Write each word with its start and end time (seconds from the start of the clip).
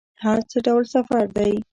حج 0.23 0.41
څه 0.51 0.57
ډول 0.65 0.83
سفر 0.93 1.23
دی؟ 1.37 1.51